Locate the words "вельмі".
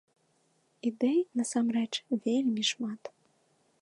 2.25-2.63